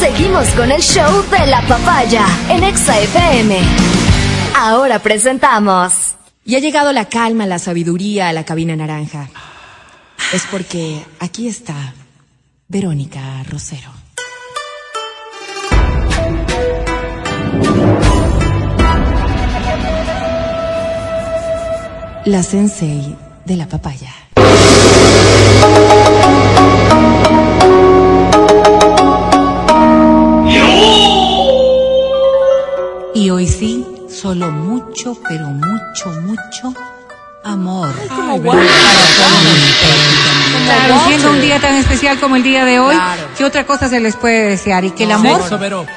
[0.00, 3.58] Seguimos con el show de la papaya en Exa FM.
[4.56, 6.14] Ahora presentamos.
[6.42, 9.28] Y ha llegado la calma, la sabiduría a la cabina naranja.
[10.32, 11.92] Es porque aquí está
[12.66, 13.90] Verónica Rosero.
[22.24, 24.14] La sensei de la papaya.
[33.14, 36.74] Y hoy sí, solo mucho, pero mucho, mucho
[37.42, 37.88] amor.
[40.64, 42.96] Claro, siendo un día tan especial como el día de hoy,
[43.36, 44.84] ¿qué otra cosa se les puede desear?
[44.84, 45.42] Y que el amor...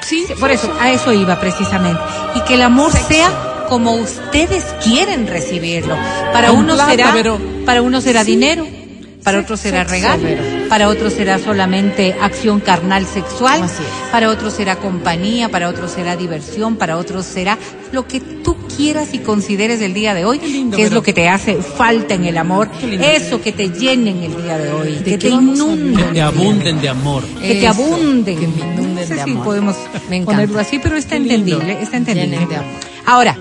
[0.02, 2.00] Sí, por eso, a eso iba precisamente.
[2.34, 5.96] Y que el amor sea como ustedes quieren recibirlo.
[6.32, 7.14] Para uno será,
[7.64, 8.66] para uno será dinero,
[9.22, 10.26] para otros será regalo,
[10.74, 13.62] para otros será solamente acción carnal sexual,
[14.10, 17.56] para otros será compañía, para otros será diversión, para otros será
[17.92, 20.40] lo que tú quieras y consideres el día de hoy,
[20.74, 24.36] que es lo que te hace falta en el amor, eso que te llenen el
[24.42, 25.94] día de hoy, que te inunden.
[26.08, 27.22] Que te abunden de amor.
[27.40, 28.40] Que te abunden.
[28.40, 29.44] Que me inunden no sé de si amor.
[29.44, 29.76] podemos
[30.10, 30.32] Me encanta.
[30.32, 32.48] ponerlo así, pero está entendible, está entendible.
[33.06, 33.38] Ahora,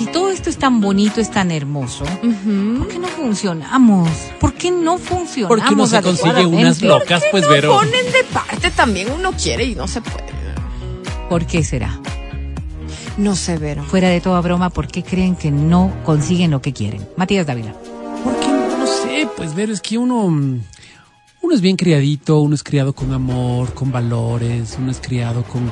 [0.00, 4.08] si todo esto es tan bonito, es tan hermoso, ¿por qué no funcionamos?
[4.40, 5.48] ¿Por qué no funcionamos?
[5.58, 7.72] Porque uno se consigue unas locas, pues, No Vero.
[7.76, 10.24] ponen de parte también, uno quiere y no se puede.
[11.28, 12.00] ¿Por qué será?
[13.18, 13.82] No sé, Vero.
[13.84, 17.06] Fuera de toda broma, ¿por qué creen que no consiguen lo que quieren?
[17.18, 17.74] Matías Dávila.
[18.24, 20.60] Porque no sé, pues ver, es que uno, mm,
[21.42, 25.70] uno es bien criadito, uno es criado con amor, con valores, uno es criado con,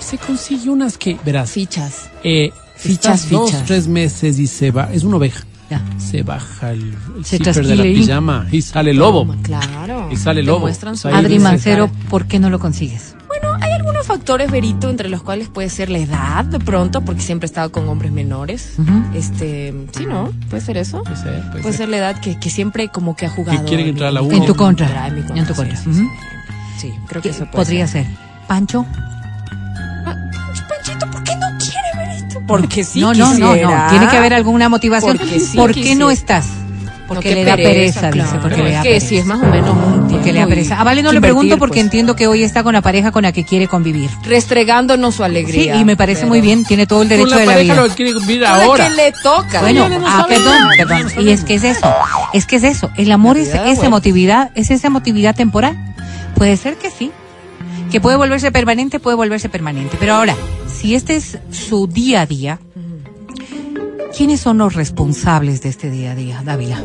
[0.00, 2.10] se consigue unas que, verás, Fichas.
[2.24, 3.66] eh, Fichas, estás dos, fichas.
[3.66, 5.82] tres meses y se va, es una oveja, Ya.
[5.98, 9.34] se baja el, el Se zipper de la pijama y sale lobo.
[9.42, 10.08] Claro.
[10.10, 10.68] Y sale lobo.
[11.12, 13.14] Adri Mancero, ¿por qué no lo consigues?
[13.26, 17.20] Bueno, hay algunos factores, Verito, entre los cuales puede ser la edad, de pronto, porque
[17.20, 18.74] siempre he estado con hombres menores.
[19.14, 20.32] Este, sí, ¿no?
[20.48, 21.02] Puede ser eso.
[21.02, 21.74] Puede ser, puede Puede ser.
[21.74, 23.64] ser la edad que, que siempre como que ha jugado.
[23.64, 24.30] quieren en entrar a la U.
[24.32, 25.08] En tu contra.
[25.08, 25.76] En tu sí, contra.
[25.76, 25.98] sí, Ujú.
[25.98, 26.06] sí.
[26.78, 28.06] Sí, creo que ¿Qué eso puede podría ser?
[28.46, 28.86] ¿Pancho?
[32.48, 33.90] Porque sí no, no, no, no.
[33.90, 35.16] Tiene que haber alguna motivación.
[35.16, 36.46] Porque sí ¿Por qué no estás?
[37.06, 38.24] Porque le da pereza, dice.
[38.26, 38.40] claro.
[38.42, 39.06] Porque le da pereza.
[39.06, 40.78] sí, es más o menos un Porque le da pereza.
[40.78, 41.84] A Vale no le pregunto porque pues.
[41.84, 44.10] entiendo que hoy está con la pareja con la que quiere convivir.
[44.24, 45.76] Restregándonos su Sí, alegría.
[45.76, 46.64] y me parece pero- muy bien.
[46.64, 47.82] Tiene todo el Con derecho la de la pareja vida.
[47.86, 48.88] lo quiere vivir Con la ahora.
[48.90, 49.60] que le toca.
[49.62, 51.26] Bueno, ah, perdón, perdón.
[51.26, 51.94] Y es que es eso,
[52.34, 52.90] es que es eso.
[52.96, 53.84] El amor es esa vueltas.
[53.84, 55.78] emotividad, es esa emotividad temporal.
[56.34, 57.10] Puede ser que sí,
[57.90, 59.96] que puede volverse permanente, puede volverse permanente.
[59.98, 62.60] Pero ahora, si este es su día a día,
[64.16, 66.82] ¿quiénes son los responsables de este día a día, Dávila?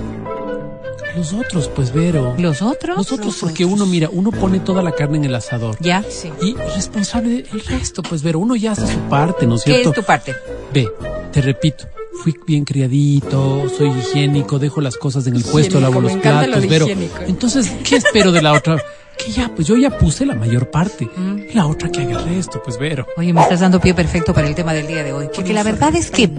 [1.16, 2.34] Nosotros, pues, Vero.
[2.40, 2.98] ¿Los otros?
[2.98, 5.78] Nosotros, porque uno, mira, uno pone toda la carne en el asador.
[5.80, 6.04] ¿Ya?
[6.10, 6.32] Sí.
[6.42, 9.90] Y responsable del resto, pues, Vero, uno ya hace su parte, ¿no es ¿Qué cierto?
[9.90, 10.34] es tu parte?
[10.74, 10.90] Ve,
[11.32, 11.86] te repito,
[12.24, 16.62] fui bien criadito, soy higiénico, dejo las cosas en el puesto, lavo los lo platos,
[16.62, 16.86] de Vero.
[16.86, 17.20] higiénico.
[17.28, 18.82] Entonces, ¿qué espero de la otra?
[19.18, 21.10] Que ya, pues yo ya puse la mayor parte.
[21.16, 21.56] Mm.
[21.56, 23.06] La otra que haga el resto, pues, Vero.
[23.18, 25.30] Oye, me estás dando pie perfecto para el tema del día de hoy.
[25.34, 26.30] Porque la verdad es que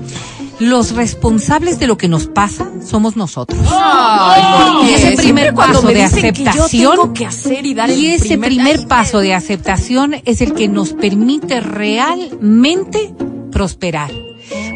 [0.61, 3.61] los responsables de lo que nos pasa somos nosotros.
[3.71, 8.15] Ay, Y ese primer paso de que aceptación tengo que hacer y dar y el
[8.15, 13.15] ese primer paso de aceptación es el que nos permite realmente
[13.51, 14.11] prosperar.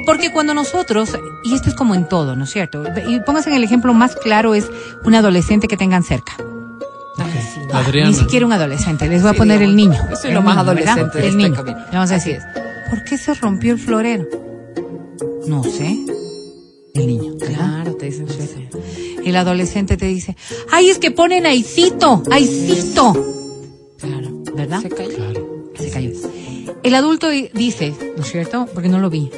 [0.06, 1.10] Porque cuando nosotros,
[1.44, 2.82] y esto es como en todo, ¿no es cierto?
[3.08, 4.70] Y pónganse en el ejemplo más claro es
[5.04, 6.36] un adolescente que tengan cerca.
[7.94, 9.98] Ni siquiera un adolescente, les voy a Sí, poner el niño.
[10.10, 11.54] yo soy El lo más adolescente de El este niño.
[11.54, 11.78] camino.
[11.92, 12.42] Vamos a Así decir,
[12.90, 14.26] ¿por qué se rompió el florero?
[15.46, 15.96] No sé.
[16.94, 17.34] El niño.
[17.38, 18.26] Claro, te dicen.
[19.24, 20.36] El adolescente te dice,
[20.70, 23.12] ay, es que ponen aicito, aicito.
[24.00, 24.42] Claro.
[24.56, 24.80] ¿Verdad?
[24.80, 25.16] Se cayó.
[25.16, 25.64] Claro.
[25.78, 26.10] Se cayó.
[26.82, 28.66] El adulto di- dice, ¿no es cierto?
[28.72, 29.30] Porque no lo vi.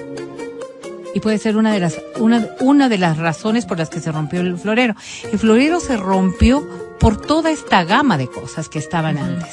[1.14, 4.12] Y puede ser una de las, una, una de las razones por las que se
[4.12, 4.94] rompió el florero.
[5.32, 6.64] El florero se rompió
[7.00, 9.49] por toda esta gama de cosas que estaban antes.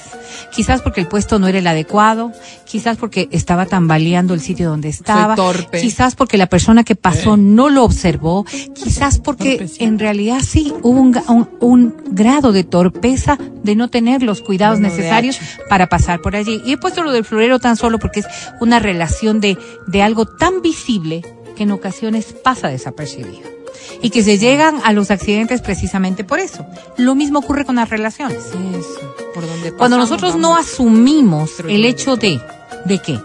[0.53, 2.31] Quizás porque el puesto no era el adecuado,
[2.65, 5.79] quizás porque estaba tambaleando el sitio donde estaba, torpe.
[5.81, 8.43] quizás porque la persona que pasó no lo observó,
[8.75, 13.89] quizás porque en realidad sí hubo un, ga- un- un grado de torpeza de no
[13.89, 15.39] tener los cuidados Bueno, necesarios
[15.69, 16.61] para pasar por allí.
[16.65, 18.27] Y he puesto lo del florero tan solo porque es
[18.59, 19.57] una relación de,
[19.87, 21.21] de algo tan visible
[21.55, 23.56] que en ocasiones pasa desapercibido.
[24.01, 26.65] Y que se llegan a los accidentes precisamente por eso.
[26.97, 28.37] Lo mismo ocurre con las relaciones.
[28.37, 29.15] Eso.
[29.33, 32.41] Por donde Cuando nosotros no asumimos el hecho de,
[32.85, 33.19] de que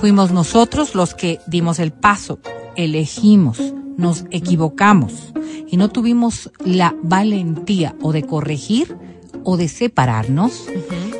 [0.00, 2.40] fuimos nosotros los que dimos el paso,
[2.76, 3.58] elegimos,
[3.96, 5.32] nos equivocamos
[5.68, 8.96] y no tuvimos la valentía o de corregir
[9.44, 10.66] o de separarnos,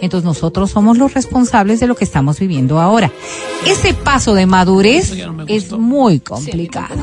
[0.02, 3.12] Entonces nosotros somos los responsables de lo que estamos viviendo ahora.
[3.64, 5.12] Ese paso de madurez
[5.46, 6.96] es muy complicado.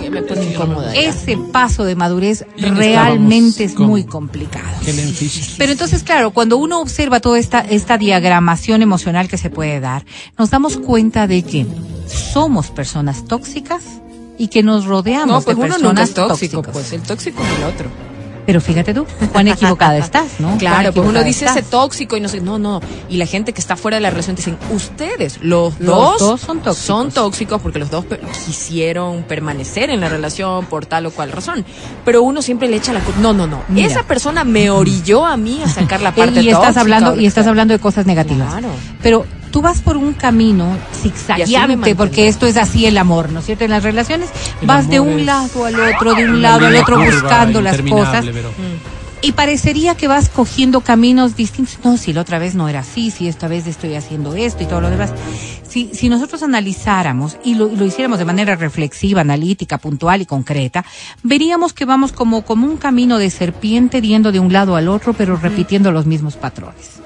[0.93, 4.67] Ese paso de madurez realmente es muy complicado.
[5.57, 10.03] Pero entonces, claro, cuando uno observa toda esta, esta diagramación emocional que se puede dar,
[10.37, 11.65] nos damos cuenta de que
[12.05, 13.81] somos personas tóxicas
[14.37, 17.41] y que nos rodeamos no, pues de personas uno nunca es tóxico, pues el tóxico
[17.43, 18.18] es el otro.
[18.49, 20.57] Pero fíjate tú, cuán equivocada estás, ¿no?
[20.57, 22.81] Claro, pues uno dice ese tóxico y no sé, no, no.
[23.07, 26.77] Y la gente que está fuera de la relación dicen, ustedes, los, dos, son, tóxicos.
[26.79, 28.05] son tóxicos porque los dos
[28.47, 31.63] quisieron permanecer en la relación por tal o cual razón.
[32.03, 33.19] Pero uno siempre le echa la culpa.
[33.21, 33.61] No, no, no.
[33.75, 37.45] Esa persona me orilló a mí a sacar la parte y estás hablando Y estás
[37.45, 38.49] hablando de cosas negativas.
[38.49, 38.69] Claro.
[39.03, 43.45] Pero tú vas por un camino zigzagueante, porque esto es así el amor, ¿no es
[43.45, 43.63] cierto?
[43.65, 44.29] En las relaciones
[44.61, 48.25] vas de un lado al otro, de un lado al otro buscando las cosas.
[49.21, 51.79] Y parecería que vas cogiendo caminos distintos.
[51.83, 54.65] No, si la otra vez no era así, si esta vez estoy haciendo esto y
[54.65, 55.11] todo lo demás.
[55.67, 60.85] Si, si nosotros analizáramos y lo, lo hiciéramos de manera reflexiva, analítica, puntual y concreta,
[61.21, 65.13] veríamos que vamos como, como un camino de serpiente yendo de un lado al otro,
[65.13, 66.99] pero repitiendo los mismos patrones.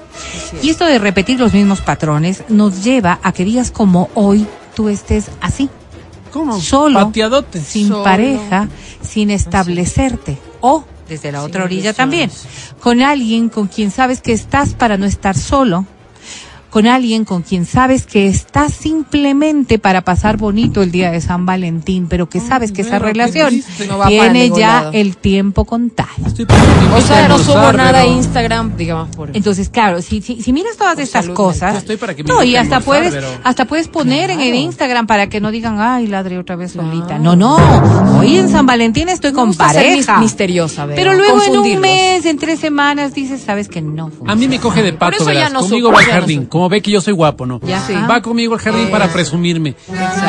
[0.62, 4.88] Y esto de repetir los mismos patrones nos lleva a que días como hoy tú
[4.88, 5.68] estés así.
[6.32, 6.60] ¿Cómo?
[6.60, 7.12] Solo,
[7.64, 8.68] sin pareja,
[9.02, 10.38] sin establecerte.
[10.60, 12.30] O, desde la otra orilla también,
[12.80, 15.86] con alguien con quien sabes que estás para no estar solo,
[16.74, 21.46] con alguien con quien sabes que estás simplemente para pasar bonito el día de San
[21.46, 23.62] Valentín, pero que sabes que esa relación
[24.08, 26.10] tiene ya el tiempo contado.
[26.96, 30.98] O sea, no subo nada a Instagram, digamos por Entonces, claro, si, si, miras todas
[30.98, 31.84] estas cosas,
[32.26, 36.08] no, y hasta puedes, hasta puedes poner en el Instagram para que no digan, ay,
[36.08, 37.20] ladre otra vez solita.
[37.20, 37.56] No, no,
[38.18, 40.18] hoy en San Valentín estoy con pareja.
[40.18, 44.48] misteriosa, Pero luego en un mes, en tres semanas, dices, sabes que no A mí
[44.48, 46.26] me coge de pato, verás, conmigo va al
[46.68, 47.60] ve que yo soy guapo, ¿no?
[47.60, 47.80] Ya.
[48.08, 49.74] Va conmigo al jardín para presumirme.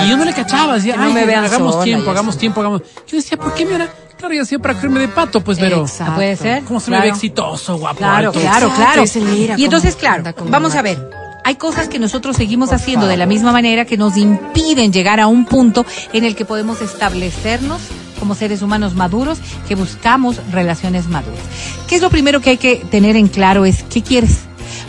[0.03, 2.81] Y yo no le cachaba, decía, ay, me vean hagamos tiempo, hagamos tiempo, hagamos.
[3.07, 3.89] Yo decía, ¿por qué me era?
[4.17, 5.85] Claro, yo hacía para cogerme de pato, pues, pero.
[6.15, 6.63] Puede ser.
[6.63, 7.97] ¿Cómo se me ve exitoso, guapo?
[7.97, 9.03] Claro, claro, claro.
[9.57, 13.51] Y entonces, claro, vamos a ver hay cosas que nosotros seguimos haciendo de la misma
[13.51, 17.81] manera que nos impiden llegar a un punto en el que podemos establecernos
[18.19, 19.37] como seres humanos maduros
[19.67, 21.39] que buscamos relaciones maduras.
[21.87, 23.63] ¿Qué es lo primero que hay que tener en claro?
[23.63, 24.39] Es qué quieres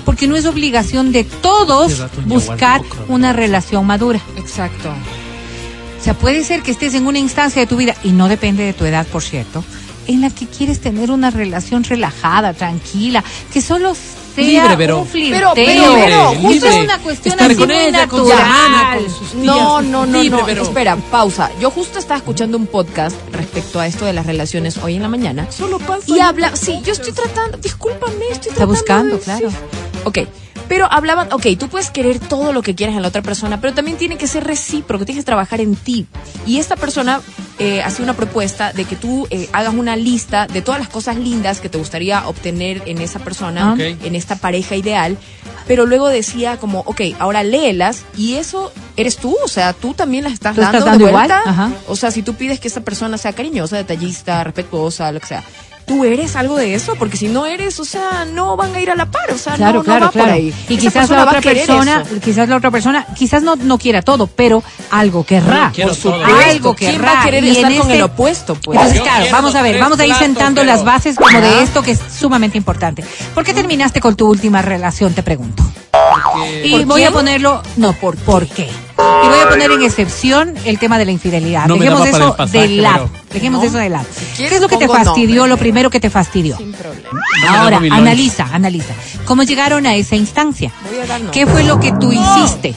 [0.07, 4.21] porque no es obligación de todos buscar una relación madura.
[4.37, 4.89] Exacto.
[4.89, 8.63] O sea, puede ser que estés en una instancia de tu vida, y no depende
[8.63, 9.65] de tu edad, por cierto,
[10.07, 15.07] en la que quieres tener una relación relajada, tranquila, que solo sea libre, pero, un
[15.09, 15.53] flirteo.
[15.55, 18.99] Pero, pero, justo es una cuestión así con ella, natural.
[18.99, 20.49] Con sus no, no, no, no.
[20.49, 21.51] Espera, pausa.
[21.61, 25.09] Yo justo estaba escuchando un podcast respecto a esto de las relaciones hoy en la
[25.09, 25.51] mañana.
[25.51, 26.05] Solo pasa.
[26.07, 28.53] Y habla, sí, yo estoy tratando, discúlpame, estoy tratando.
[28.53, 29.49] Está buscando, claro.
[30.07, 30.21] Ok.
[30.69, 33.75] Pero hablaban, ok, tú puedes querer todo lo que quieras en la otra persona, pero
[33.75, 36.07] también tiene que ser recíproco, tienes que trabajar en ti.
[36.45, 37.21] Y esta persona
[37.59, 41.17] eh, hacía una propuesta de que tú eh, hagas una lista de todas las cosas
[41.17, 45.17] lindas que te gustaría obtener en esa persona, en esta pareja ideal,
[45.69, 50.25] pero luego decía como, ok, ahora léelas y eso eres tú, o sea, tú también
[50.25, 51.73] las estás, dando, de vuelta.
[51.87, 55.45] O sea, si tú pides que esa persona sea cariñosa, detallista, respetuosa, lo que sea
[55.87, 58.91] tú eres algo de eso, porque si no eres, o sea, no van a ir
[58.91, 60.53] a la par, o sea, no, va por ahí.
[60.69, 64.63] Y quizás la otra persona, quizás la otra persona, quizás no, no quiera todo, pero
[64.91, 65.73] algo querrá.
[66.49, 66.91] algo querrá.
[66.91, 68.57] ¿Quién va a querer estar con el opuesto?
[68.57, 68.79] Pues?
[68.79, 71.93] Entonces, claro, vamos a ver, vamos a ir sentando las bases como de esto que
[71.93, 73.05] es sumamente importante.
[73.35, 75.63] ¿Por qué terminaste con tu última relación, te pregunto?
[76.65, 78.69] Y voy a ponerlo, no, por, ¿por qué?
[78.99, 81.67] Y voy a poner en excepción el tema de la infidelidad.
[81.67, 83.11] Dejemos eso de lado.
[83.33, 84.07] Dejemos eso de lado.
[84.37, 85.47] ¿Qué es lo que te fastidió?
[85.47, 86.57] Lo primero que te fastidió.
[86.57, 87.09] Sin problema.
[87.49, 88.95] Ahora, analiza, analiza.
[89.25, 90.73] ¿Cómo llegaron a esa instancia?
[91.33, 92.75] ¿Qué fue lo que tú hiciste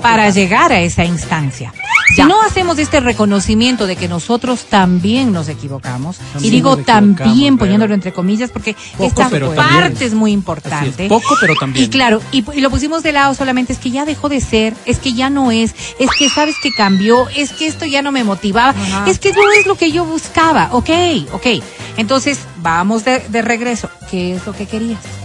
[0.00, 1.72] para llegar a esa instancia?
[2.14, 7.94] Si no hacemos este reconocimiento de que nosotros también nos equivocamos, y digo también poniéndolo
[7.94, 11.08] entre comillas, porque esta parte es muy importante.
[11.08, 11.84] poco, pero también.
[11.84, 14.98] Y claro, y, lo pusimos de lado solamente, es que ya dejó de ser, es
[14.98, 18.24] que ya no es, es que sabes que cambió, es que esto ya no me
[18.24, 18.74] motivaba,
[19.06, 20.68] es que no es lo que yo buscaba.
[20.72, 20.90] Ok,
[21.32, 21.46] ok.
[21.96, 23.88] Entonces, vamos de, de regreso.
[24.10, 25.23] ¿Qué es lo que querías?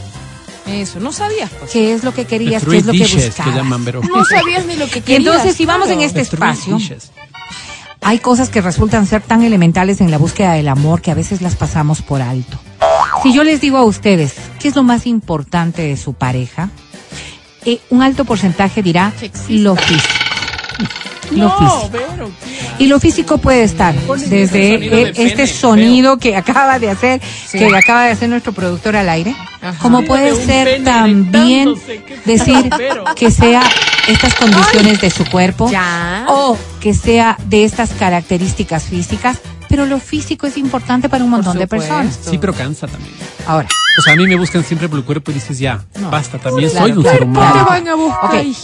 [0.70, 1.50] Eso, no sabías.
[1.52, 1.72] Pues.
[1.72, 2.64] ¿Qué es lo que querías?
[2.64, 3.66] ¿Qué es lo que buscabas?
[3.66, 5.10] no sabías ni lo que querías.
[5.10, 6.78] Y entonces, si vamos en este espacio,
[8.02, 11.42] hay cosas que resultan ser tan elementales en la búsqueda del amor que a veces
[11.42, 12.60] las pasamos por alto.
[13.24, 16.70] Si yo les digo a ustedes, ¿qué es lo más importante de su pareja?
[17.66, 19.12] Eh, un alto porcentaje dirá
[19.50, 20.14] lo físico.
[21.32, 22.32] Lo físico.
[22.80, 23.94] y lo físico puede estar
[24.28, 27.22] desde e- este sonido que acaba de hacer,
[27.52, 29.36] que acaba de hacer nuestro productor al aire,
[29.82, 31.74] como puede ser también
[32.26, 32.70] decir
[33.16, 33.64] que sea
[34.08, 35.70] estas condiciones de su cuerpo
[36.28, 41.58] o que sea de estas características físicas, pero lo físico es importante para un montón
[41.58, 42.20] de personas.
[42.30, 43.14] Sí, pero cansa también.
[43.46, 43.68] Ahora.
[44.00, 46.70] O sea, a mí me buscan siempre por el cuerpo y dices, ya, basta, también
[46.70, 47.68] soy un ser humano.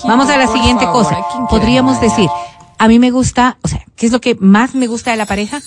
[0.06, 1.18] vamos a la siguiente cosa.
[1.50, 2.30] Podríamos decir,
[2.78, 5.26] a mí me gusta, o sea, ¿qué es lo que más me gusta de la
[5.26, 5.62] pareja?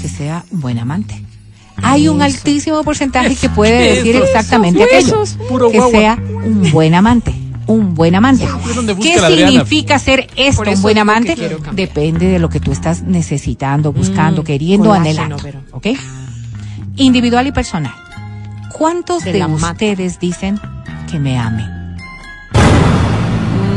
[0.00, 1.22] Que sea un buen amante.
[1.82, 5.24] Hay un altísimo porcentaje que puede decir exactamente aquello.
[5.70, 7.34] Que sea un buen amante
[7.66, 8.46] un buen amante.
[9.00, 11.36] ¿Qué significa ser esto un buen amante?
[11.72, 15.36] Depende de lo que tú estás necesitando, buscando, mm, queriendo, anhelando.
[15.70, 15.86] ¿Ok?
[16.96, 17.94] Individual y personal.
[18.82, 20.60] ¿Cuántos de, ustedes dicen
[21.08, 21.64] que me ame?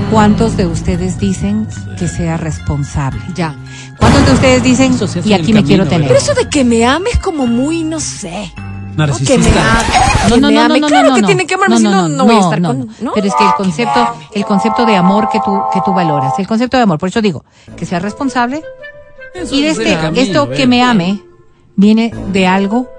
[0.10, 1.68] ¿Cuántos de ustedes dicen
[2.00, 3.22] que sea responsable?
[3.36, 3.56] Ya.
[4.00, 6.08] ¿Cuántos de ustedes dicen y aquí me quiero tener?
[6.08, 8.52] Pero eso de que me ame es como muy, no sé.
[8.96, 9.84] Narcisista.
[10.28, 12.62] No, no, no, no, no, claro que tiene que amarme, no, no voy a estar
[12.64, 12.90] con...
[13.14, 16.48] Pero es que el concepto, el concepto de amor que tú, que tú valoras, el
[16.48, 17.46] concepto de amor, por eso digo,
[17.78, 18.64] que sea responsable
[19.52, 21.22] y de este, esto que me ame
[21.76, 22.90] viene de algo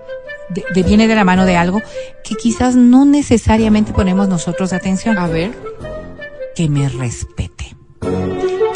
[0.48, 1.82] de, viene de la mano de algo
[2.24, 5.18] que quizás no necesariamente ponemos nosotros atención.
[5.18, 5.52] A ver.
[6.54, 7.74] Que me respete.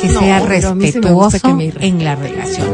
[0.01, 1.39] Que sea respetuoso
[1.81, 2.69] en la relación.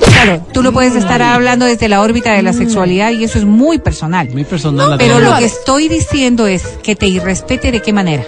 [0.00, 2.58] Claro, tú lo puedes estar hablando desde la órbita de la mm.
[2.58, 4.28] sexualidad y eso es muy personal.
[4.30, 4.96] Muy personal.
[4.98, 8.24] pero lo que estoy diciendo es que te irrespete de qué manera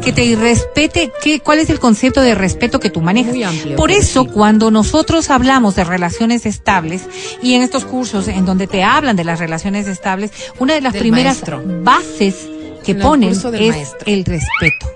[0.00, 3.34] que te irrespete, ¿qué, ¿cuál es el concepto de respeto que tú manejas?
[3.76, 7.02] Por eso, cuando nosotros hablamos de relaciones estables,
[7.42, 10.94] y en estos cursos en donde te hablan de las relaciones estables, una de las
[10.94, 11.42] primeras
[11.82, 12.48] bases
[12.84, 14.86] que ponen es el respeto.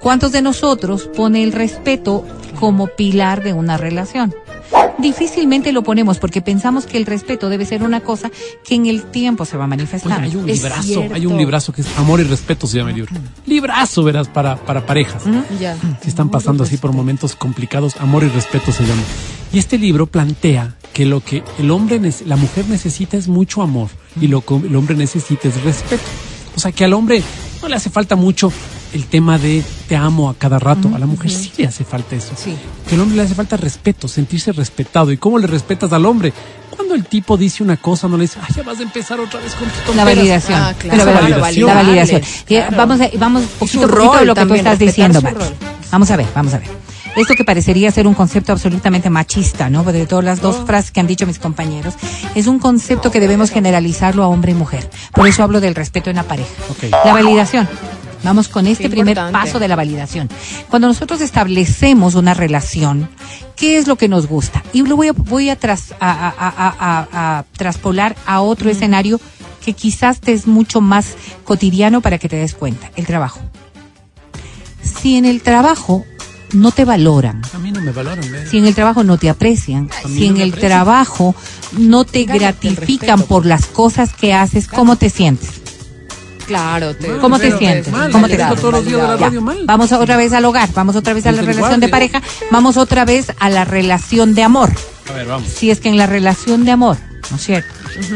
[0.00, 2.24] ¿Cuántos de nosotros pone el respeto
[2.58, 4.34] como pilar de una relación?
[4.98, 8.30] Difícilmente lo ponemos porque pensamos que el respeto debe ser una cosa
[8.64, 10.20] que en el tiempo se va a manifestar.
[10.20, 13.12] hay un librazo, hay un librazo que es Amor y Respeto se llama el libro.
[13.46, 15.22] Librazo, verás, para, para parejas.
[16.02, 19.02] Si están pasando así por momentos complicados, Amor y Respeto se llama.
[19.52, 23.88] Y este libro plantea que lo que el hombre, la mujer necesita es mucho amor
[24.20, 26.02] y lo que el hombre necesita es respeto.
[26.56, 27.22] O sea, que al hombre
[27.62, 28.52] no le hace falta mucho
[28.92, 30.90] el tema de te amo a cada rato.
[30.94, 32.32] a la mujer sí le hace falta eso.
[32.36, 32.56] Sí.
[32.88, 35.12] Que al hombre le hace falta respeto, sentirse respetado.
[35.12, 36.32] ¿Y cómo le respetas al hombre?
[36.70, 39.40] Cuando el tipo dice una cosa, no le dice, ay, ya vas a empezar otra
[39.40, 40.60] vez con tu La validación.
[40.60, 41.04] Ah, claro.
[41.04, 41.66] La validación.
[41.66, 42.22] La validación.
[42.76, 45.20] Vamos a, vamos poquito, poquito lo que tú estás diciendo,
[45.90, 46.68] Vamos a ver, vamos a ver.
[47.16, 49.82] Esto que parecería ser un concepto absolutamente machista, ¿no?
[49.82, 50.66] De todas las dos oh.
[50.66, 51.94] frases que han dicho mis compañeros,
[52.36, 54.88] es un concepto que debemos generalizarlo a hombre y mujer.
[55.12, 56.50] Por eso hablo del respeto en la pareja.
[57.04, 57.68] La validación.
[58.22, 60.28] Vamos con este primer paso de la validación.
[60.68, 63.08] Cuando nosotros establecemos una relación,
[63.56, 64.62] ¿qué es lo que nos gusta?
[64.72, 69.20] Y lo voy a, voy a, tras, a, traspolar a otro escenario
[69.64, 73.40] que quizás te es mucho más cotidiano para que te des cuenta, el trabajo.
[74.82, 76.04] Si en el trabajo
[76.52, 77.42] no te valoran.
[77.52, 78.24] A mí no me valoran.
[78.48, 81.34] Si en el trabajo no te aprecian, si en el trabajo
[81.72, 85.60] no te gratifican por las cosas que haces, ¿cómo te sientes?
[86.48, 87.92] Claro, ¿cómo te sientes?
[88.10, 88.62] ¿Cómo te sientes?
[89.66, 93.04] Vamos otra vez al hogar, vamos otra vez a la relación de pareja, vamos otra
[93.04, 94.70] vez a la relación de amor.
[95.10, 95.46] A ver, vamos.
[95.46, 96.96] Si es que en la relación de amor,
[97.30, 97.68] ¿no es cierto?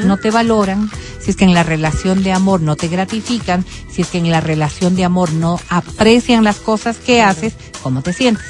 [0.06, 4.00] No te valoran, si es que en la relación de amor no te gratifican, si
[4.00, 8.14] es que en la relación de amor no aprecian las cosas que haces, ¿cómo te
[8.14, 8.46] sientes?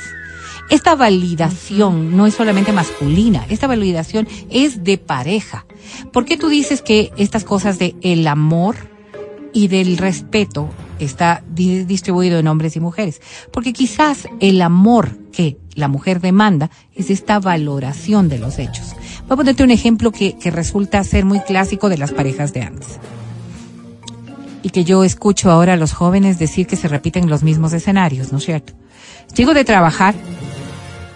[0.70, 5.66] Esta validación no es solamente masculina, esta validación es de pareja.
[6.12, 8.91] ¿Por qué tú dices que estas cosas de el amor
[9.52, 13.20] y del respeto está distribuido en hombres y mujeres.
[13.52, 18.94] Porque quizás el amor que la mujer demanda es esta valoración de los hechos.
[19.22, 22.62] Voy a ponerte un ejemplo que, que resulta ser muy clásico de las parejas de
[22.62, 22.98] antes.
[24.62, 28.32] Y que yo escucho ahora a los jóvenes decir que se repiten los mismos escenarios,
[28.32, 28.74] ¿no es cierto?
[29.34, 30.14] Llego de trabajar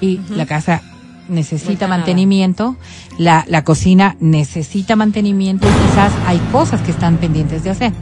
[0.00, 0.82] y la casa
[1.28, 2.76] necesita mantenimiento,
[3.18, 7.92] la, la, cocina necesita mantenimiento y quizás hay cosas que están pendientes de hacer.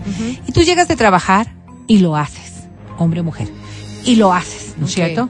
[0.47, 1.55] Y tú llegas de trabajar
[1.87, 2.65] y lo haces,
[2.99, 3.49] hombre o mujer,
[4.05, 5.29] y lo haces, ¿no es cierto?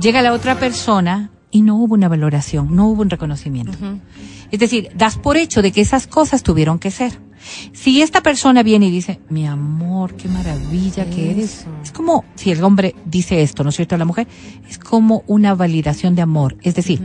[0.00, 3.78] Llega la otra persona y no hubo una valoración, no hubo un reconocimiento.
[4.50, 7.18] Es decir, das por hecho de que esas cosas tuvieron que ser.
[7.72, 12.50] Si esta persona viene y dice, mi amor, qué maravilla que eres, es como si
[12.50, 13.94] el hombre dice esto, ¿no es cierto?
[13.94, 14.26] A la mujer,
[14.68, 16.56] es como una validación de amor.
[16.62, 17.00] Es decir,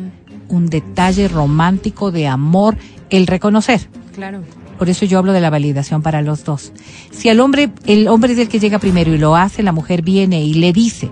[0.49, 2.77] un detalle romántico de amor
[3.09, 3.89] el reconocer.
[4.13, 4.43] Claro.
[4.77, 6.71] Por eso yo hablo de la validación para los dos.
[7.11, 10.01] Si al hombre, el hombre es el que llega primero y lo hace, la mujer
[10.01, 11.09] viene y le dice,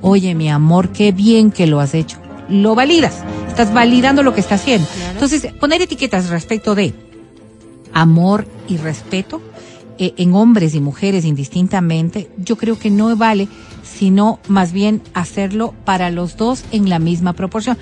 [0.00, 2.18] oye mi amor, qué bien que lo has hecho.
[2.48, 3.22] lo validas.
[3.48, 4.86] Estás validando lo que está haciendo.
[5.12, 6.94] Entonces, poner etiquetas respecto de
[7.92, 9.40] amor y respeto
[9.98, 13.48] eh, en hombres y mujeres indistintamente, yo creo que no vale,
[13.82, 17.76] sino más bien hacerlo para los dos en la misma proporción.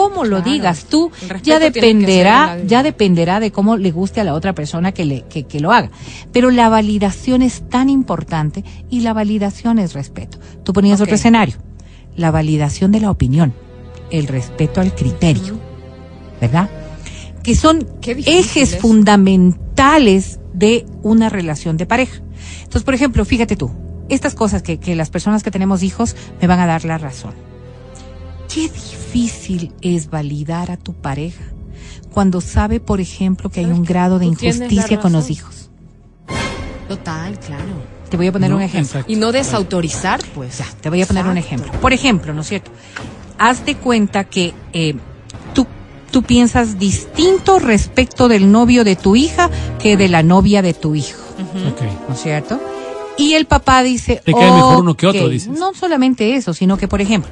[0.00, 4.54] Cómo lo digas tú, ya dependerá, ya dependerá de cómo le guste a la otra
[4.54, 5.90] persona que, le, que, que lo haga.
[6.32, 10.38] Pero la validación es tan importante y la validación es respeto.
[10.64, 11.56] Tú ponías otro escenario,
[12.16, 13.52] la validación de la opinión,
[14.10, 15.58] el respeto al criterio,
[16.40, 16.70] ¿verdad?
[17.42, 22.22] Que son ejes fundamentales de una relación de pareja.
[22.60, 23.70] Entonces, por ejemplo, fíjate tú,
[24.08, 27.49] estas cosas que, que las personas que tenemos hijos me van a dar la razón
[28.52, 31.44] Qué difícil es validar a tu pareja
[32.12, 35.70] cuando sabe, por ejemplo, que hay un grado de injusticia con los hijos.
[36.88, 37.64] Total, claro.
[38.10, 39.04] Te voy a poner un ejemplo.
[39.06, 40.58] Y no desautorizar, pues.
[40.58, 41.70] Ya, te voy a poner un ejemplo.
[41.80, 42.72] Por ejemplo, ¿no es cierto?
[43.38, 44.96] Haz de cuenta que eh,
[45.54, 45.68] tú,
[46.10, 50.96] tú piensas distinto respecto del novio de tu hija que de la novia de tu
[50.96, 51.22] hijo.
[52.08, 52.60] ¿No es cierto?
[53.16, 54.20] Y el papá dice.
[54.24, 55.48] Te cae mejor uno que otro, dices.
[55.56, 57.30] No solamente eso, sino que, por ejemplo,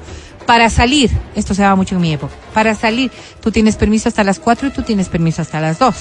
[0.49, 4.23] para salir, esto se daba mucho en mi época, para salir, tú tienes permiso hasta
[4.23, 5.95] las 4 y tú tienes permiso hasta las 2.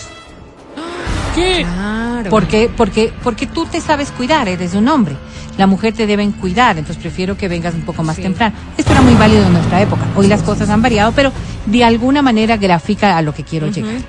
[1.34, 1.66] ¿Qué?
[1.70, 2.30] Claro.
[2.30, 5.16] Porque, porque, porque tú te sabes cuidar, eres un hombre.
[5.58, 8.56] La mujer te deben cuidar, entonces prefiero que vengas un poco más temprano.
[8.78, 10.06] Esto era muy válido en nuestra época.
[10.16, 11.30] Hoy las cosas han variado, pero
[11.66, 14.00] de alguna manera gráfica a lo que quiero llegar.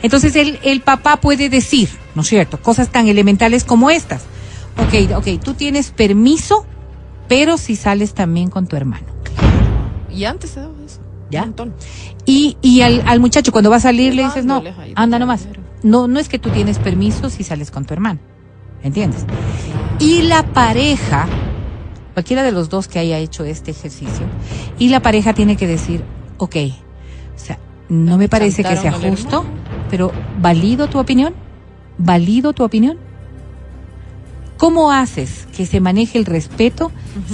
[0.00, 2.62] Entonces el, el papá puede decir, ¿no es cierto?
[2.62, 4.22] Cosas tan elementales como estas.
[4.76, 6.64] Ok, ok, tú tienes permiso,
[7.26, 9.17] pero si sales también con tu hermano.
[10.18, 10.98] Y antes se daba eso.
[11.30, 11.48] ¿Ya?
[12.26, 14.62] Y, y al, al muchacho cuando va a salir le dices, no,
[14.96, 15.46] anda nomás.
[15.84, 18.18] No, no es que tú tienes permiso si sales con tu hermano.
[18.82, 19.24] ¿Entiendes?
[20.00, 21.28] Y la pareja,
[22.14, 24.26] cualquiera de los dos que haya hecho este ejercicio,
[24.78, 26.02] y la pareja tiene que decir,
[26.38, 26.56] ok,
[27.36, 27.58] o sea,
[27.88, 29.44] no me parece que sea justo,
[29.90, 30.10] pero
[30.40, 31.32] ¿valido tu opinión?
[31.96, 32.98] ¿Valido tu opinión?
[34.58, 36.90] ¿Cómo haces que se maneje el respeto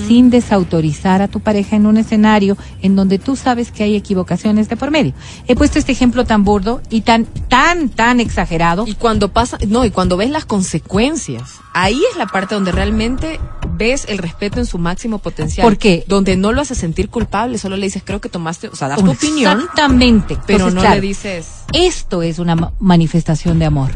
[0.07, 4.69] sin desautorizar a tu pareja en un escenario en donde tú sabes que hay equivocaciones
[4.69, 5.15] de por medio?
[5.49, 8.85] He puesto este ejemplo tan burdo y tan, tan, tan exagerado.
[8.87, 13.41] Y cuando pasa, no, y cuando ves las consecuencias, ahí es la parte donde realmente
[13.71, 15.67] ves el respeto en su máximo potencial.
[15.67, 16.05] ¿Por qué?
[16.07, 19.03] Donde no lo haces sentir culpable, solo le dices, creo que tomaste, o sea, das
[19.03, 19.61] tu opinión.
[19.61, 20.39] Exactamente.
[20.47, 21.47] Pero no le dices.
[21.73, 23.93] Esto es una manifestación de amor.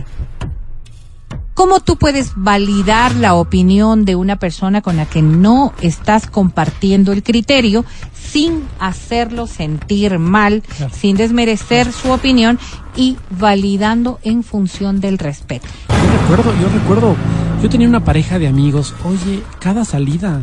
[1.58, 7.10] ¿Cómo tú puedes validar la opinión de una persona con la que no estás compartiendo
[7.10, 12.60] el criterio sin hacerlo sentir mal, sin desmerecer su opinión
[12.94, 15.66] y validando en función del respeto?
[15.88, 17.16] Yo recuerdo, yo recuerdo,
[17.60, 20.42] yo tenía una pareja de amigos, oye, cada salida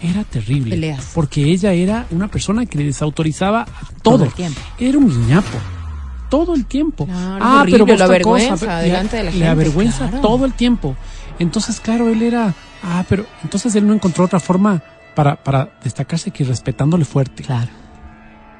[0.00, 0.70] era terrible.
[0.70, 1.12] Peleas.
[1.14, 3.66] Porque ella era una persona que desautorizaba
[4.02, 4.16] todo.
[4.16, 4.60] todo el tiempo.
[4.80, 5.75] Era un guiñapo
[6.28, 7.06] todo el tiempo.
[7.10, 9.46] ah, pero la vergüenza delante de la gente.
[9.46, 10.96] La vergüenza todo el tiempo.
[11.38, 14.82] Entonces, claro, él era, ah, pero entonces él no encontró otra forma
[15.14, 17.42] para, para destacarse que respetándole fuerte.
[17.42, 17.70] Claro.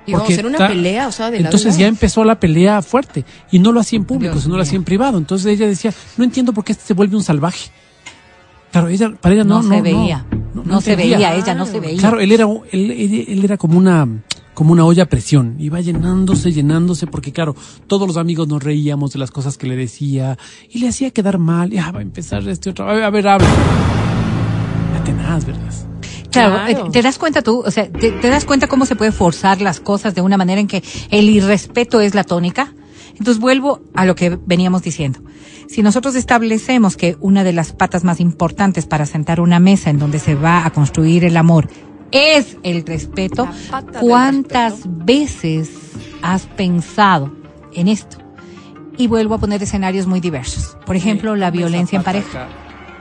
[0.06, 3.24] Y vamos a hacer una pelea, o sea, de Entonces ya empezó la pelea fuerte
[3.50, 5.18] y no lo hacía en público, sino lo hacía en privado.
[5.18, 7.70] Entonces ella decía, no entiendo por qué este se vuelve un salvaje.
[8.70, 10.24] Claro, ella, para ella no, no, se veía.
[10.54, 11.98] No, se veía, ella no se veía.
[11.98, 14.06] Claro, él era, él, él era como una,
[14.56, 17.54] como una olla a presión, iba llenándose, llenándose, porque claro,
[17.86, 20.38] todos los amigos nos reíamos de las cosas que le decía
[20.70, 23.46] y le hacía quedar mal, ya va a empezar este otro, a ver, habla.
[24.94, 25.74] Ya tenaz, ¿verdad?
[26.30, 29.12] Claro, eh, te das cuenta tú, o sea, te, te, das cuenta cómo se puede
[29.12, 32.72] forzar las cosas de una manera en que el irrespeto es la tónica.
[33.10, 35.20] Entonces vuelvo a lo que veníamos diciendo.
[35.68, 39.98] Si nosotros establecemos que una de las patas más importantes para sentar una mesa en
[39.98, 41.68] donde se va a construir el amor
[42.10, 43.48] es el respeto.
[44.00, 45.70] ¿Cuántas veces
[46.22, 47.34] has pensado
[47.72, 48.18] en esto?
[48.98, 50.76] Y vuelvo a poner escenarios muy diversos.
[50.86, 52.48] Por ejemplo, la violencia en pareja.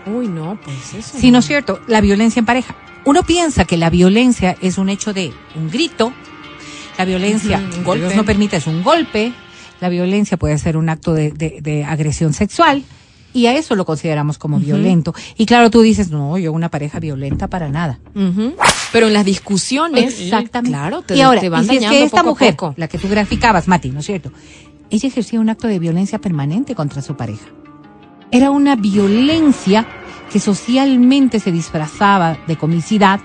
[0.06, 1.18] Uy, no, pues eso.
[1.18, 2.76] Sí, no es cierto, la violencia en pareja.
[3.06, 6.12] Uno piensa que la violencia es un hecho de un grito,
[6.98, 9.34] la violencia, Dios no permite, es un golpe,
[9.80, 12.84] la violencia puede ser un acto de, de agresión sexual,
[13.36, 15.14] y a eso lo consideramos como violento.
[15.38, 18.00] Y claro, tú dices, no, yo una pareja violenta para nada.
[18.96, 20.72] Pero en las discusiones, exactamente.
[20.72, 23.10] Claro, te, y ahora, te van y si es que esta mujer, la que tú
[23.10, 24.32] graficabas, Mati, ¿no es cierto?
[24.90, 27.46] Ella ejercía un acto de violencia permanente contra su pareja.
[28.36, 29.86] Era una violencia
[30.30, 33.22] que socialmente se disfrazaba de comicidad,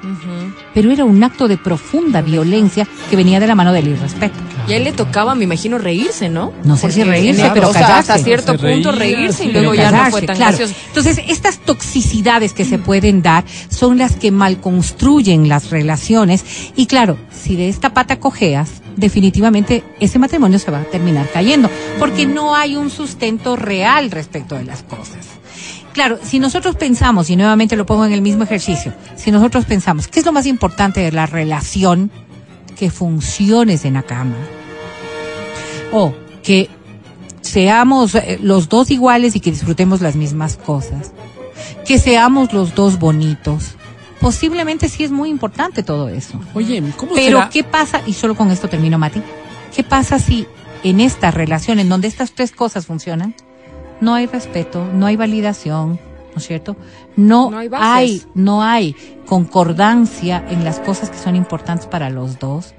[0.73, 4.37] pero era un acto de profunda violencia que venía de la mano del irrespeto.
[4.69, 6.53] Y a él le tocaba, me imagino, reírse, ¿no?
[6.63, 10.39] No sé si reírse, pero hasta cierto punto reírse y luego ya no fue tan
[10.39, 10.73] gracioso.
[10.87, 16.45] Entonces, estas toxicidades que se pueden dar son las que mal construyen las relaciones
[16.77, 18.71] y claro, si de esta pata cojeas,
[19.01, 24.55] definitivamente ese matrimonio se va a terminar cayendo, porque no hay un sustento real respecto
[24.55, 25.27] de las cosas.
[25.93, 30.07] Claro, si nosotros pensamos, y nuevamente lo pongo en el mismo ejercicio, si nosotros pensamos,
[30.07, 32.11] ¿qué es lo más importante de la relación?
[32.77, 34.37] Que funciones en la cama.
[35.93, 36.71] O que
[37.41, 41.13] seamos eh, los dos iguales y que disfrutemos las mismas cosas.
[41.85, 43.75] Que seamos los dos bonitos.
[44.21, 46.39] Posiblemente sí es muy importante todo eso.
[46.55, 48.03] Oye, ¿cómo Pero ¿qué pasa?
[48.07, 49.23] Y solo con esto termino, Mati.
[49.75, 50.47] ¿Qué pasa si
[50.85, 53.35] en esta relación, en donde estas tres cosas funcionan,
[54.01, 56.01] no hay respeto, no hay validación,
[56.33, 56.77] ¿no es cierto?
[57.17, 58.95] No, hay, no hay
[59.27, 62.75] concordancia en las cosas que son importantes para los dos.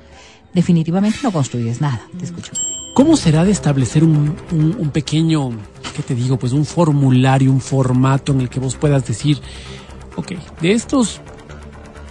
[0.54, 2.02] Definitivamente no construyes nada.
[2.18, 2.52] Te escucho.
[2.94, 5.52] ¿Cómo será de establecer un, un, pequeño,
[5.96, 9.40] qué te digo, pues un formulario, un formato en el que vos puedas decir,
[10.18, 11.22] ok, de estos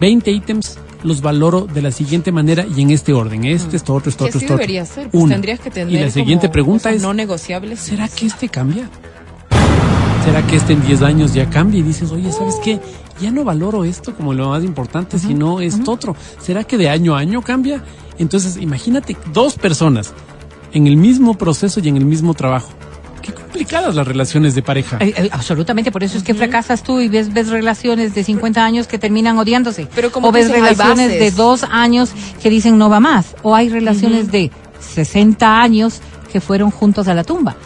[0.00, 3.44] 20 ítems los valoro de la siguiente manera y en este orden.
[3.44, 4.54] Este, esto, otro, esto, otro, esto.
[4.54, 5.08] debería ser.
[5.10, 7.80] Pues tendrías que tener y la siguiente pregunta es: no negociables.
[7.80, 8.88] ¿Será que este cambia?
[10.24, 12.78] ¿Será que este en 10 años ya cambia y dices, oye, ¿sabes qué?
[13.22, 16.14] Ya no valoro esto como lo más importante, sino esto otro.
[16.38, 17.82] ¿Será que de año a año cambia?
[18.18, 20.12] Entonces, imagínate dos personas
[20.72, 22.68] en el mismo proceso y en el mismo trabajo.
[23.50, 24.98] Complicadas las relaciones de pareja.
[25.00, 28.64] Eh, eh, absolutamente, por eso es que fracasas tú y ves, ves relaciones de 50
[28.64, 29.88] años que terminan odiándose.
[29.92, 32.10] Pero como o ves relaciones de dos años
[32.40, 33.34] que dicen no va más.
[33.42, 36.00] O hay relaciones de 60 años
[36.32, 37.56] que fueron juntos a la tumba.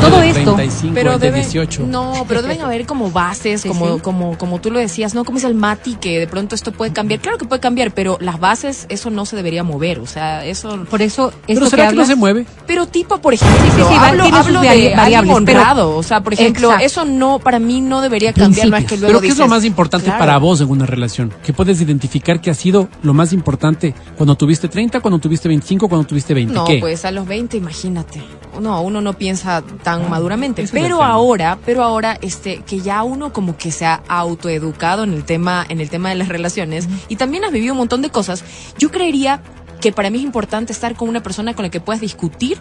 [0.00, 0.56] Todo esto,
[0.94, 1.86] pero debe, 18.
[1.86, 5.44] no, pero deben haber como bases, como como como tú lo decías, no como es
[5.44, 7.20] el Mati que de pronto esto puede cambiar.
[7.20, 10.84] Claro que puede cambiar, pero las bases eso no se debería mover, o sea, eso
[10.90, 12.46] Por eso Pero será que, no se mueve?
[12.66, 17.58] Pero tipo, por ejemplo, hablo, de variables, honrado, o sea, por ejemplo, eso no para
[17.58, 20.60] mí no debería cambiar más que luego Pero ¿qué es lo más importante para vos
[20.60, 21.32] en una relación?
[21.44, 25.88] ¿Qué puedes identificar que ha sido lo más importante cuando tuviste 30, cuando tuviste 25,
[25.88, 26.54] cuando tuviste 20?
[26.54, 28.22] No, pues a los 20, imagínate
[28.60, 30.66] no, uno no piensa tan maduramente.
[30.72, 35.22] Pero ahora, pero ahora, este, que ya uno como que se ha autoeducado en el
[35.22, 38.42] tema, en el tema de las relaciones y también has vivido un montón de cosas,
[38.78, 39.42] yo creería
[39.80, 42.58] que para mí es importante estar con una persona con la que puedas discutir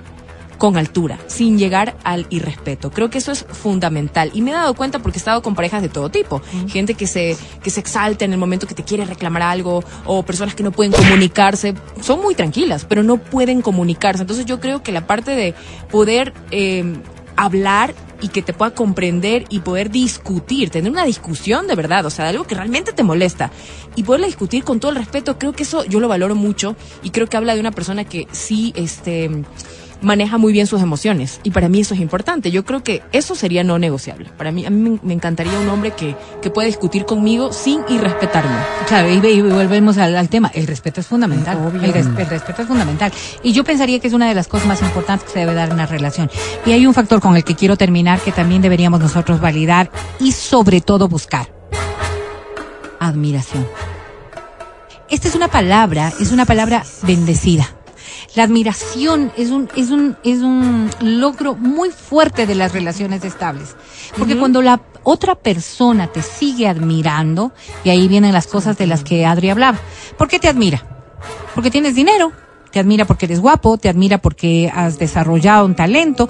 [0.60, 2.92] con altura, sin llegar al irrespeto.
[2.92, 4.30] Creo que eso es fundamental.
[4.36, 6.44] Y me he dado cuenta porque he estado con parejas de todo tipo.
[6.68, 10.22] Gente que se, que se exalta en el momento que te quiere reclamar algo, o
[10.24, 11.74] personas que no pueden comunicarse.
[12.02, 14.22] Son muy tranquilas, pero no pueden comunicarse.
[14.22, 15.56] Entonces yo creo que la parte de
[15.90, 16.94] poder eh,
[17.36, 22.10] hablar y que te pueda comprender y poder discutir, tener una discusión de verdad, o
[22.10, 23.52] sea, algo que realmente te molesta
[23.96, 27.10] y poderla discutir con todo el respeto, creo que eso yo lo valoro mucho y
[27.10, 29.30] creo que habla de una persona que sí, este,
[30.02, 31.40] maneja muy bien sus emociones.
[31.44, 32.52] Y para mí eso es importante.
[32.52, 34.30] Yo creo que eso sería no negociable.
[34.38, 38.56] Para mí, a mí me encantaría un hombre que, que pueda discutir conmigo sin irrespetarme.
[38.88, 40.52] Claro, y, volvemos al, tema.
[40.54, 41.58] El respeto es fundamental.
[41.82, 43.12] El, respeto es fundamental.
[43.44, 45.70] Y yo pensaría que es una de las cosas más importantes que se debe dar
[45.70, 46.30] en una relación.
[46.66, 50.32] Y hay un factor con el que quiero terminar que también deberíamos nosotros validar y
[50.32, 51.50] sobre todo buscar.
[53.00, 53.68] Admiración.
[55.10, 57.70] Esta es una palabra, es una palabra bendecida
[58.34, 63.76] la admiración es un, es un, es un logro muy fuerte de las relaciones estables.
[64.18, 67.52] Porque cuando la otra persona te sigue admirando,
[67.84, 69.80] y ahí vienen las cosas de las que Adri hablaba.
[70.18, 70.84] ¿Por qué te admira?
[71.54, 72.32] Porque tienes dinero,
[72.72, 76.28] te admira porque eres guapo, te admira porque has desarrollado un talento,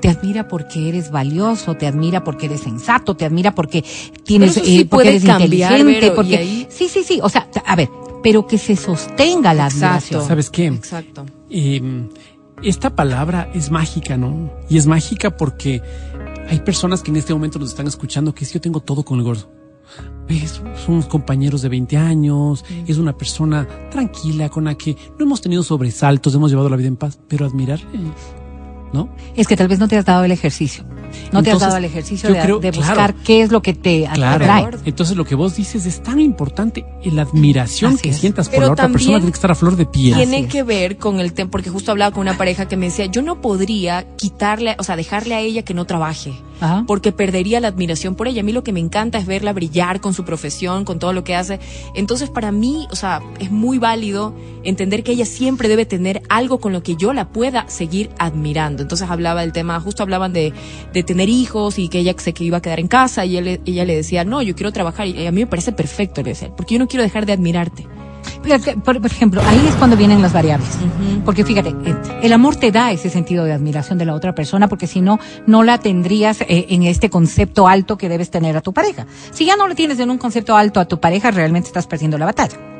[0.00, 3.84] te admira porque eres valioso, te admira porque eres sensato, te admira porque
[4.24, 7.88] tienes, eh, porque eres inteligente, porque sí, sí, sí, o sea, a ver,
[8.26, 10.26] pero que se sostenga la admiración.
[10.26, 10.66] ¿Sabes qué?
[10.66, 11.24] Exacto.
[11.48, 11.80] Eh,
[12.60, 14.50] esta palabra es mágica, ¿no?
[14.68, 15.80] Y es mágica porque
[16.48, 19.20] hay personas que en este momento nos están escuchando que si yo tengo todo con
[19.20, 19.48] el gordo.
[20.26, 20.60] ¿Ves?
[20.84, 25.62] Somos compañeros de 20 años, es una persona tranquila con la que no hemos tenido
[25.62, 27.78] sobresaltos, hemos llevado la vida en paz, pero admirar
[28.92, 29.08] ¿no?
[29.36, 30.84] Es que tal vez no te has dado el ejercicio.
[31.32, 34.68] No te has dado el ejercicio de, buscar qué es lo que te atrae.
[34.84, 38.88] Entonces lo que vos dices es tan importante, la admiración que sientas por la otra
[38.88, 40.16] persona tiene que estar a flor de piel.
[40.16, 43.06] Tiene que ver con el tema, porque justo hablaba con una pareja que me decía,
[43.06, 46.34] yo no podría quitarle, o sea, dejarle a ella que no trabaje
[46.86, 48.40] porque perdería la admiración por ella.
[48.40, 51.24] A mí lo que me encanta es verla brillar con su profesión, con todo lo
[51.24, 51.60] que hace.
[51.94, 56.58] Entonces, para mí, o sea, es muy válido entender que ella siempre debe tener algo
[56.58, 58.82] con lo que yo la pueda seguir admirando.
[58.82, 60.52] Entonces, hablaba del tema, justo hablaban de,
[60.92, 63.84] de tener hijos y que ella se que iba a quedar en casa y ella
[63.84, 65.06] le decía, no, yo quiero trabajar.
[65.06, 67.86] Y a mí me parece perfecto, le decía, porque yo no quiero dejar de admirarte.
[68.84, 70.68] Por, ejemplo, ahí es cuando vienen las variables.
[71.24, 74.68] Porque fíjate, eh, el amor te da ese sentido de admiración de la otra persona,
[74.68, 78.60] porque si no, no la tendrías eh, en este concepto alto que debes tener a
[78.60, 79.06] tu pareja.
[79.32, 82.18] Si ya no le tienes en un concepto alto a tu pareja, realmente estás perdiendo
[82.18, 82.75] la batalla.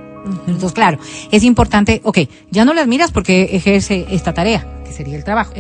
[0.46, 0.98] Entonces, claro,
[1.30, 2.18] es importante, ok,
[2.50, 5.52] ya no la admiras porque ejerce esta tarea, que sería el trabajo.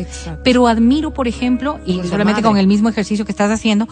[0.44, 3.88] Pero admiro, por ejemplo, y solamente con el mismo ejercicio que estás haciendo,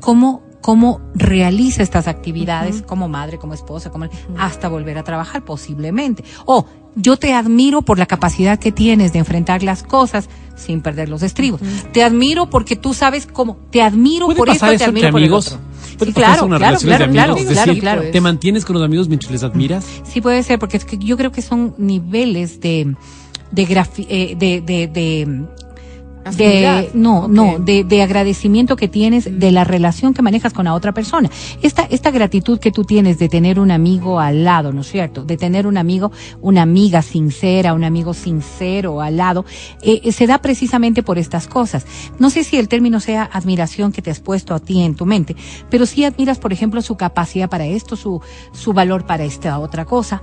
[0.00, 6.24] cómo cómo realiza estas actividades como madre, como esposa, como hasta volver a trabajar posiblemente.
[6.44, 11.08] O yo te admiro por la capacidad que tienes de enfrentar las cosas sin perder
[11.08, 11.60] los estribos.
[11.92, 13.56] Te admiro porque tú sabes cómo.
[13.70, 15.58] Te admiro por eso, te admiro por amigos?
[15.98, 19.84] Claro, claro, claro, claro, claro, ¿Te mantienes con los amigos mientras les admiras?
[20.04, 22.94] Sí, puede ser, porque es que yo creo que son niveles de
[23.50, 23.62] de,
[24.08, 25.44] eh, de, de, de
[26.36, 29.38] de no no de, de, agradecimiento que tienes mm.
[29.38, 31.30] de la relación que manejas con la otra persona.
[31.62, 35.24] Esta esta gratitud que tú tienes de tener un amigo al lado no es cierto
[35.24, 39.44] de tener un amigo una amiga sincera un amigo sincero al lado
[39.82, 41.86] eh, eh, se da precisamente por estas cosas.
[42.18, 45.06] No sé si el término sea admiración que te has puesto a ti en tu
[45.06, 45.36] mente
[45.70, 48.20] pero sí admiras por ejemplo su capacidad para esto su
[48.52, 50.22] su valor para esta otra cosa.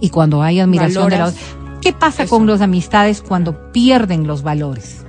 [0.00, 4.44] Y cuando hay admiración de la otra ¿Qué pasa con las amistades cuando pierden los
[4.44, 5.04] valores?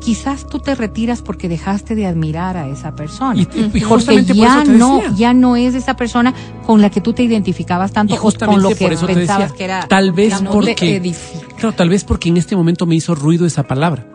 [0.00, 3.40] Quizás tú te retiras porque dejaste de admirar a esa persona.
[3.40, 6.34] Y, porque ya no, ya no es esa persona
[6.66, 9.86] con la que tú te identificabas tanto o con lo que pensabas que era.
[9.86, 11.14] Tal vez porque,
[11.56, 14.06] claro, tal vez porque en este momento me hizo ruido esa palabra.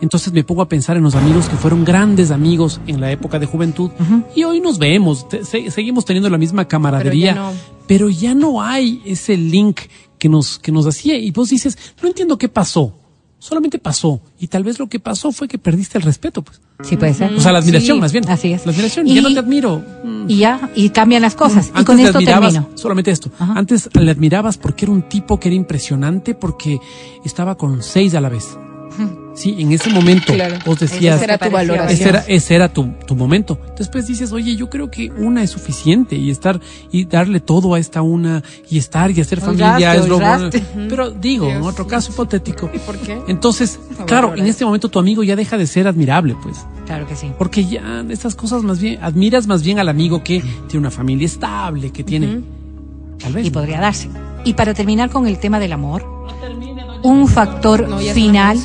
[0.00, 3.38] Entonces me pongo a pensar en los amigos que fueron grandes amigos en la época
[3.38, 3.90] de juventud
[4.34, 7.52] y hoy nos vemos, seguimos teniendo la misma camaradería,
[7.86, 9.80] pero ya no hay ese link
[10.18, 12.99] que nos, que nos hacía y vos dices, no entiendo qué pasó
[13.40, 14.20] solamente pasó.
[14.38, 16.60] Y tal vez lo que pasó fue que perdiste el respeto, pues.
[16.82, 17.34] Sí, puede ser.
[17.34, 18.28] O sea, la admiración, más bien.
[18.28, 18.64] Así es.
[18.64, 19.08] La admiración.
[19.08, 19.84] Y, ya no te admiro.
[20.28, 21.72] Y ya, y cambian las cosas.
[21.78, 22.68] y con esto termino.
[22.74, 23.30] Solamente esto.
[23.38, 26.78] Antes le admirabas porque era un tipo que era impresionante porque
[27.24, 28.56] estaba con seis a la vez.
[29.34, 30.32] Sí, en ese momento
[30.66, 31.16] vos decías.
[31.16, 31.78] Ese era tu valor.
[31.88, 33.58] Ese era, tu, tu, momento.
[33.78, 37.78] Después dices, oye, yo creo que una es suficiente y estar y darle todo a
[37.78, 40.50] esta una y estar y hacer familia es lo bueno.
[40.88, 42.70] Pero digo, en otro caso hipotético.
[42.72, 43.18] ¿Y por qué?
[43.28, 46.58] Entonces, claro, en este momento tu amigo ya deja de ser admirable, pues.
[46.86, 47.30] Claro que sí.
[47.38, 51.26] Porque ya estas cosas más bien, admiras más bien al amigo que tiene una familia
[51.26, 52.40] estable, que tiene.
[53.18, 53.46] Tal vez.
[53.46, 54.08] Y podría darse.
[54.44, 56.04] Y para terminar con el tema del amor,
[57.02, 58.58] un factor final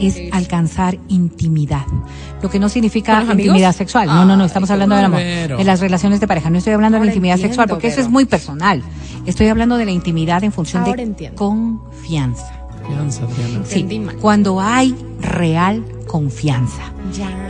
[0.00, 1.86] es alcanzar intimidad.
[2.42, 4.06] Lo que no significa intimidad sexual.
[4.06, 5.20] no, no, no, estamos hablando del amor.
[5.20, 6.50] De las relaciones de pareja.
[6.50, 8.82] No estoy hablando de la intimidad sexual porque eso es muy personal.
[9.26, 12.54] Estoy hablando de la intimidad en función de confianza.
[13.64, 16.92] Sí, cuando hay real confianza.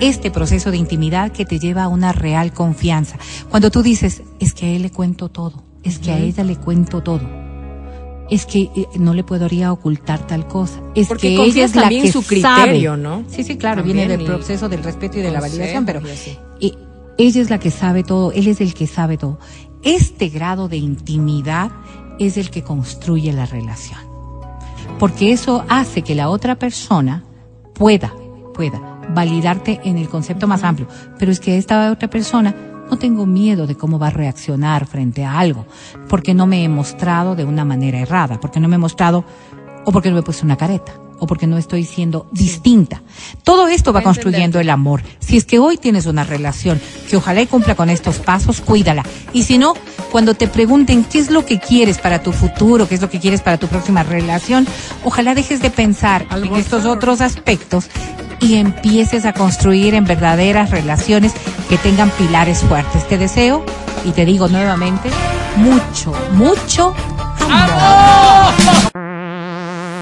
[0.01, 3.19] Este proceso de intimidad que te lleva a una real confianza.
[3.49, 6.57] Cuando tú dices, es que a él le cuento todo, es que a ella le
[6.57, 7.48] cuento todo
[8.31, 10.81] es que eh, no le podría ocultar tal cosa.
[10.95, 13.25] Es que ella es la que su criterio, ¿no?
[13.29, 16.01] Sí, sí, claro, viene del proceso del respeto y de la validación, pero
[16.61, 16.75] y
[17.19, 19.39] ella es la que sabe todo, él es el que sabe todo.
[19.83, 21.71] Este grado de intimidad
[22.19, 24.01] es el que construye la relación.
[24.99, 27.25] Porque eso hace que la otra persona
[27.75, 28.13] pueda,
[28.55, 30.89] pueda validarte en el concepto más amplio.
[31.19, 32.55] Pero es que esta otra persona
[32.91, 35.67] no tengo miedo de cómo va a reaccionar frente a algo,
[36.09, 39.25] porque no me he mostrado de una manera errada, porque no me he mostrado
[39.85, 43.03] o porque no me he puesto una careta o porque no estoy siendo distinta.
[43.45, 45.03] Todo esto va construyendo el amor.
[45.19, 49.05] Si es que hoy tienes una relación que ojalá y cumpla con estos pasos, cuídala.
[49.33, 49.75] Y si no,
[50.11, 53.21] cuando te pregunten qué es lo que quieres para tu futuro, qué es lo que
[53.21, 54.67] quieres para tu próxima relación,
[55.05, 57.89] ojalá dejes de pensar en estos otros aspectos
[58.41, 61.33] y empieces a construir en verdaderas relaciones
[61.69, 63.07] que tengan pilares fuertes.
[63.09, 63.65] Te deseo
[64.05, 65.11] y te digo nuevamente,
[65.57, 66.95] mucho, mucho
[67.51, 69.08] amor.